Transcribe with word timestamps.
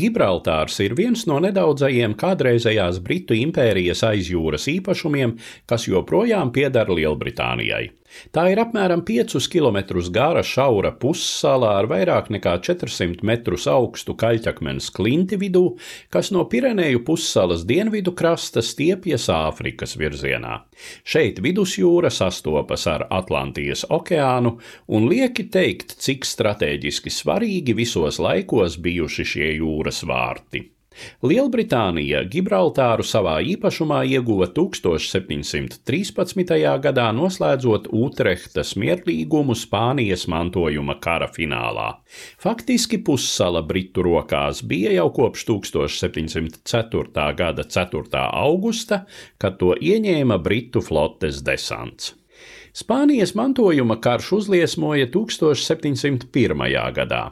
Gibraltārs 0.00 0.78
ir 0.80 0.96
viens 0.96 1.26
no 1.28 1.36
nedaudzajiem 1.44 2.16
kādreizējās 2.20 3.02
Britu 3.04 3.36
impērijas 3.36 4.04
aizjūras 4.08 4.68
īpašumiem, 4.72 5.36
kas 5.68 5.88
joprojām 5.90 6.52
pieder 6.56 6.88
Lielbritānijai. 6.88 7.99
Tā 8.34 8.46
ir 8.52 8.60
apmēram 8.62 9.02
5 9.06 9.36
km 9.52 9.78
gara 10.14 10.42
šaura 10.46 10.92
pussala 11.02 11.74
ar 11.78 11.88
vairāk 11.90 12.30
nekā 12.34 12.56
400 12.66 13.24
metrus 13.26 13.66
augstu 13.70 14.16
kaļķakmens 14.18 14.90
klinti 14.96 15.38
vidū, 15.40 15.76
kas 16.12 16.32
no 16.34 16.44
Pirenēju 16.50 17.04
pussalas 17.06 17.64
dienvidu 17.68 18.14
krasta 18.16 18.62
stiepjas 18.64 19.28
Āfrikas 19.34 19.96
virzienā. 20.00 20.60
Šeit 21.04 21.40
vidusjūra 21.44 22.10
sastopas 22.14 22.86
ar 22.90 23.06
Atlantijas 23.10 23.86
okeānu 23.88 24.56
un 24.88 25.08
lieki 25.10 25.48
teikt, 25.52 25.96
cik 26.02 26.26
strateģiski 26.28 27.12
svarīgi 27.14 27.76
visos 27.76 28.20
laikos 28.22 28.78
bijuši 28.82 29.30
šie 29.34 29.54
jūras 29.60 30.04
vārti. 30.08 30.68
Lielbritānija 31.22 32.24
Gibraltāru 32.26 33.06
savā 33.06 33.38
īpašumā 33.52 34.02
ieguva 34.10 34.48
1713. 34.50 35.78
gadā, 36.82 37.14
noslēdzot 37.14 37.86
Utrehtas 37.94 38.74
mierlīgumu 38.74 39.54
Spānijas 39.54 40.26
mantojuma 40.32 40.98
kara 41.00 41.28
finālā. 41.30 42.02
Faktiski 42.42 42.98
pussala 43.06 43.62
Britu 43.62 44.02
rokās 44.02 44.66
bija 44.66 44.90
jau 44.98 45.14
kopš 45.14 45.46
1704. 45.52 47.34
gada 47.38 47.62
4. 47.62 48.26
augusta, 48.26 49.06
kad 49.38 49.62
to 49.62 49.78
ieņēma 49.78 50.42
Britu 50.42 50.82
flotes 50.82 51.38
desants. 51.46 52.18
Spānijas 52.74 53.34
mantojuma 53.34 54.00
karš 54.02 54.32
uzliesmoja 54.32 55.06
1701. 55.10 56.92
gadā. 56.94 57.30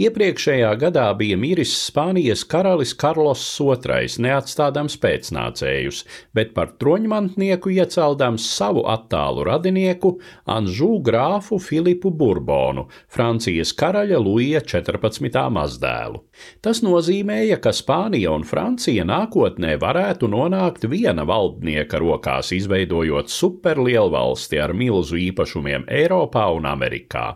Iepriekšējā 0.00 0.70
gadā 0.80 1.06
bija 1.18 1.36
miris 1.40 1.72
Spānijas 1.86 2.42
karalis 2.48 2.92
Karlos 2.98 3.42
II, 3.60 4.08
neatstādams 4.24 4.96
pēcnācējus, 5.02 6.02
bet 6.34 6.54
par 6.56 6.72
troņmantnieku 6.80 7.72
ieceldams 7.76 8.46
savu 8.50 8.84
attālu 8.90 9.44
radinieku 9.48 10.16
Anžū 10.50 11.00
grāfu 11.06 11.60
Filipu 11.62 12.10
Burbonu, 12.10 12.86
Francijas 13.08 13.72
karaļa 13.76 14.20
Luija 14.22 14.62
14. 14.64 15.44
mazdēlu. 15.54 16.22
Tas 16.64 16.82
nozīmēja, 16.84 17.60
ka 17.62 17.74
Spānija 17.76 18.32
un 18.34 18.46
Francija 18.48 19.04
nākotnē 19.06 19.76
varētu 19.80 20.30
nonākt 20.30 20.86
viena 20.90 21.26
valdnieka 21.28 22.00
rokās, 22.00 22.52
izveidojot 22.56 23.30
superlielvalsti 23.32 24.60
ar 24.60 24.74
milzu 24.76 25.20
īpašumiem 25.30 25.86
Eiropā 26.00 26.48
un 26.56 26.68
Amerikā. 26.70 27.26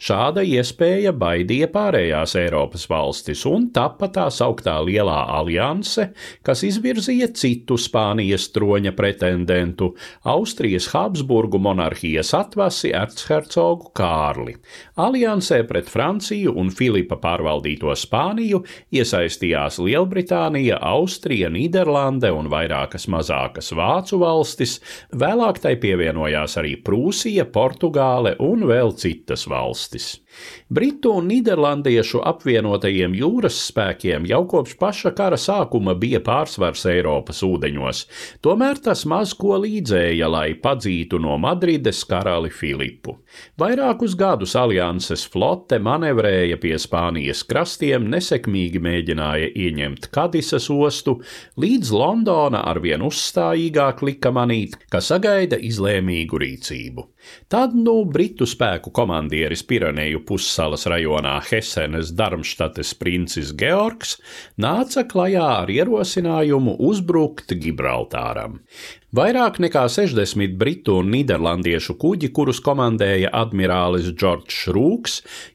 Šāda 0.00 0.42
iespēja 0.46 1.12
baidīja 1.12 1.68
pārējās 1.78 2.34
Eiropas 2.38 2.86
valstis, 2.90 3.44
un 3.46 3.68
tapa 3.74 4.08
tā 4.14 4.26
sauktā 4.34 4.74
Lielā 4.84 5.18
alianse, 5.38 6.08
kas 6.46 6.64
izvirzīja 6.66 7.30
citu 7.38 7.78
Spānijas 7.78 8.48
troņa 8.54 8.92
pretendentu- 8.98 9.92
Austrijas 10.34 10.88
Habsburgu 10.94 11.60
monarhijas 11.62 12.32
atvasi 12.34 12.90
ercercogu 12.94 13.92
Kārli. 13.94 14.56
Aliansē 14.96 15.62
pret 15.68 15.88
Franciju 15.88 16.56
un 16.56 16.70
Filipa 16.70 17.16
pārvaldīto 17.16 17.94
Spāniju 17.94 18.64
iesaistījās 18.92 19.78
Lielbritānija, 19.78 20.78
Austrija, 20.82 21.48
Nīderlande 21.48 22.32
un 22.34 22.50
vairākas 22.50 23.06
mazākas 23.06 23.70
vācu 23.72 24.18
valstis, 24.24 24.80
vēlāk 25.14 25.62
tai 25.62 25.76
pievienojās 25.76 26.58
arī 26.58 26.74
Prūsija, 26.82 27.44
Portugāle 27.44 28.34
un 28.40 28.66
vēl 28.66 28.96
citas 28.96 29.46
valstis. 29.46 30.18
Britu 30.68 31.14
un 31.18 31.28
Nīderlandiešu 31.30 32.20
apvienotajiem 32.28 33.14
jūras 33.16 33.56
spēkiem 33.70 34.26
jau 34.28 34.42
kopš 34.50 34.74
paša 34.80 35.12
kara 35.16 35.38
sākuma 35.40 35.94
bija 35.98 36.20
pārsvars 36.24 36.84
Eiropas 36.90 37.40
ūdeņos, 37.46 38.02
tomēr 38.44 38.80
tas 38.84 39.04
maz 39.08 39.32
ko 39.38 39.56
līdzēja, 39.62 40.28
lai 40.28 40.52
padzītu 40.60 41.20
no 41.22 41.38
Madrides 41.40 42.02
karali 42.08 42.52
Filipu. 42.52 43.18
Vairākus 43.60 44.16
gadus 44.18 44.54
alianses 44.58 45.24
flote 45.28 45.78
manevrēja 45.82 46.58
pie 46.60 46.74
Spānijas 46.80 47.44
krastiem, 47.48 48.08
nesekmīgi 48.12 48.82
mēģināja 48.84 49.50
ieņemt 49.56 50.10
Kadisas 50.14 50.68
ostu, 50.72 51.18
līdz 51.60 51.92
Londona 51.94 52.62
arvien 52.68 53.04
uzstājīgāk 53.08 54.04
lika 54.04 54.32
manīt, 54.34 54.76
ka 54.92 55.00
sagaida 55.04 55.58
izlēmīgu 55.70 56.44
rīcību. 56.44 57.08
Tad 57.48 57.74
nu 57.76 58.02
Britu 58.08 58.46
spēku 58.48 58.92
komandieris 58.94 59.64
Pirenēju 59.68 60.22
pussalas 60.28 60.86
rajonā 60.90 61.38
Hesenes 61.48 62.12
Darmštates 62.16 62.94
princis 63.00 63.54
Georgs 63.58 64.16
nāca 64.60 65.04
klajā 65.08 65.48
ar 65.62 65.72
ierosinājumu 65.72 66.76
uzbrukt 66.90 67.56
Gibraltāram. 67.58 68.60
Vairāk 69.08 69.56
nekā 69.56 69.86
60 69.88 70.58
britu 70.60 70.98
un 71.00 71.06
nīderlandiešu 71.08 71.94
kuģi, 71.96 72.28
kurus 72.36 72.58
komandēja 72.60 73.30
admirālis 73.32 74.10
Džordžs 74.12 74.66
Rūks, 74.76 75.14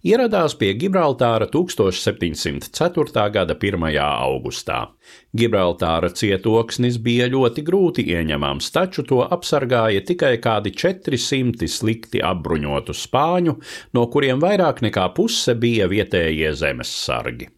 ieradās 0.10 0.56
pie 0.58 0.72
Gibraltāra 0.74 1.46
1704. 1.54 3.28
gada 3.36 3.54
1. 3.54 3.86
augustā. 4.02 4.80
Gibraltāra 5.38 6.10
cietoksnis 6.10 6.98
bija 6.98 7.30
ļoti 7.30 7.62
grūti 7.70 8.08
ieņemams, 8.16 8.74
taču 8.74 9.06
to 9.06 9.22
apsargāja 9.22 10.02
tikai 10.02 10.40
kādi 10.42 10.74
400 10.74 11.70
slikti 11.70 12.26
apbruņotu 12.26 12.98
spāņu, 13.06 13.60
no 13.94 14.10
kuriem 14.10 14.42
vairāk 14.42 14.82
nekā 14.82 15.12
puse 15.14 15.54
bija 15.54 15.86
vietējie 15.94 16.56
zemes 16.58 16.98
sargi. 17.06 17.54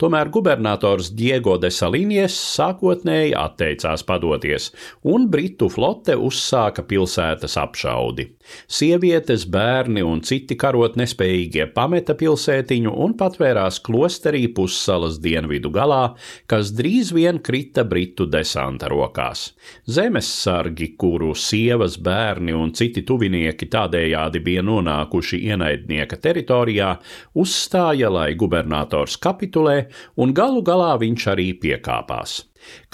Tomēr 0.00 0.30
gubernators 0.34 1.12
Diego 1.14 1.54
de 1.62 1.70
Salinies 1.70 2.34
sākotnēji 2.34 3.34
atteicās 3.38 4.02
padoties, 4.06 4.70
un 5.06 5.28
Britu 5.30 5.68
flote 5.70 6.16
uzsāka 6.18 6.82
pilsētas 6.88 7.54
apšaudi. 7.62 8.26
Sievietes, 8.66 9.46
bērni 9.46 10.02
un 10.04 10.20
citi 10.26 10.56
karot 10.58 10.98
nespējīgie 10.98 11.68
pameta 11.76 12.16
pilsētiņu 12.18 12.90
un 13.04 13.14
patvērās 13.20 13.78
klosterī 13.86 14.48
pussalas 14.56 15.20
dienvidu 15.22 15.70
galā, 15.74 16.02
kas 16.50 16.72
drīz 16.74 17.12
vien 17.14 17.38
krita 17.38 17.86
Britu 17.86 18.26
desanta 18.30 18.90
rokās. 18.90 19.46
Zemessargi, 19.86 20.90
kuru 20.98 21.32
sievas, 21.38 22.00
bērni 22.02 22.56
un 22.56 22.74
citi 22.74 23.04
tuvinieki 23.06 23.70
tādējādi 23.70 24.42
bija 24.44 24.66
nonākuši 24.66 25.40
ienaidnieka 25.52 26.18
teritorijā, 26.18 26.90
uzstāja, 27.38 28.10
lai 28.10 28.32
gubernators 28.38 29.16
kapitulē, 29.22 29.83
un 30.16 30.34
galu 30.36 30.62
galā 30.66 30.94
viņš 31.00 31.28
arī 31.34 31.52
piekāpās. 31.62 32.40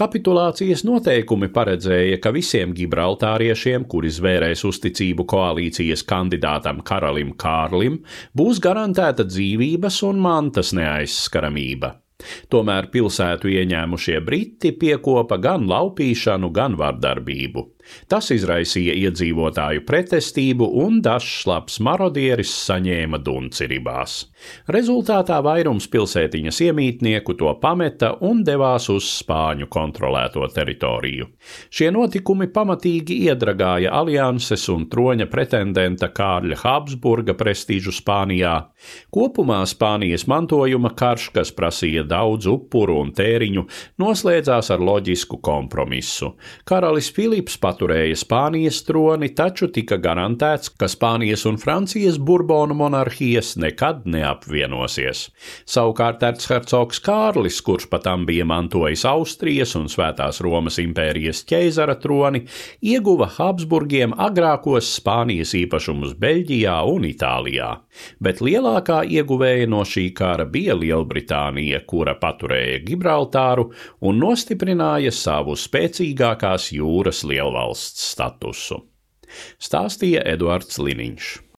Kapitulācijas 0.01 0.83
noteikumi 0.87 1.51
paredzēja, 1.55 2.19
ka 2.23 2.33
visiem 2.35 2.75
gibraltāriešiem, 2.75 3.87
kuri 3.91 4.11
zvērēs 4.11 4.65
uzticību 4.67 5.27
koalīcijas 5.31 6.03
kandidātam 6.11 6.83
karalim 6.87 7.33
Kārlim, 7.39 8.01
būs 8.37 8.63
garantēta 8.63 9.29
dzīvības 9.31 10.03
un 10.11 10.23
mantas 10.27 10.75
neaizskaramība. 10.77 11.95
Tomēr 12.53 12.91
pilsētu 12.93 13.49
ieņēmušie 13.49 14.19
briti 14.25 14.73
piekopa 14.77 15.39
gan 15.41 15.67
laupīšanu, 15.71 16.51
gan 16.53 16.77
vardarbību. 16.81 17.67
Tas 18.11 18.31
izraisīja 18.35 18.95
iedzīvotāju 19.07 19.85
pretestību, 19.89 20.67
un 20.85 21.01
dažs 21.05 21.47
labs 21.51 21.81
marodieris 21.85 22.53
saņēma 22.67 23.21
dunci 23.25 23.69
ribās. 23.71 24.21
Rezultātā 24.73 25.41
vairums 25.45 25.89
pilsētiņas 25.93 26.61
iemītnieku 26.67 27.37
to 27.41 27.53
pameta 27.61 28.15
un 28.27 28.43
devās 28.47 28.89
uz 28.93 29.09
Spāņu 29.21 29.69
kontrolēto 29.73 30.47
teritoriju. 30.55 31.27
Šie 31.71 31.91
notikumi 31.95 32.49
pamatīgi 32.55 33.19
iedragāja 33.29 33.93
alianses 34.01 34.67
un 34.73 34.87
troņa 34.93 35.27
pretendenta 35.33 36.11
Kārļa 36.15 36.61
Habsburga 36.63 37.35
prestīžu 37.39 37.93
Spānijā. 37.95 38.55
Kopumā 39.13 39.61
Spānijas 39.69 40.27
mantojuma 40.31 40.95
karš, 40.97 41.31
kas 41.35 41.53
prasīja 41.57 42.07
daudz 42.09 42.49
upuru 42.51 43.01
un 43.03 43.13
tēriņu, 43.17 43.67
noslēdzās 44.01 44.73
ar 44.75 44.85
loģisku 44.85 45.41
kompromisu. 45.45 46.35
Karalis 46.69 47.11
Filips 47.15 47.59
paturēja 47.71 48.19
Spānijas 48.19 48.83
troni, 48.87 49.31
taču 49.37 49.69
tika 49.71 49.99
garantēts, 50.03 50.73
ka 50.79 50.89
Spānijas 50.91 51.47
un 51.47 51.59
Francijas 51.61 52.19
burbonu 52.19 52.75
monarhijas 52.75 53.55
nekad 53.61 54.07
neapvienosies. 54.11 55.29
Savukārt 55.69 56.25
ercercogs 56.27 57.03
Kārlis, 57.05 57.61
kurš 57.63 57.87
pat 57.93 58.07
tam 58.09 58.27
bija 58.27 58.47
mantojis 58.49 59.05
Austrijas 59.09 59.77
un 59.79 59.87
Svētās 59.93 60.41
Romas 60.43 60.81
impērijas 60.83 61.45
ķeizara 61.49 61.97
troni, 62.03 62.43
ieguva 62.83 63.31
Habsburgiem 63.37 64.17
agrākos 64.19 64.91
Spānijas 64.99 65.55
īpašumus 65.59 66.17
Beļģijā 66.21 66.79
un 66.91 67.07
Itālijā. 67.11 67.71
Bet 68.23 68.41
lielākā 68.43 69.03
ieguvēja 69.07 69.69
no 69.71 69.85
šī 69.87 70.09
kara 70.17 70.47
bija 70.49 70.75
Lielbritānija, 70.79 71.83
kura 71.87 72.17
paturēja 72.19 72.81
Gibraltāru 72.87 73.69
un 74.07 74.21
nostiprināja 74.23 75.13
savu 75.15 75.57
spēcīgākās 75.59 76.71
jūras 76.75 77.23
lielvalsts 77.27 77.60
valsts 77.61 78.11
statusu, 78.15 78.81
stāstīja 79.63 80.25
Eduards 80.35 80.81
Liniņš. 80.81 81.50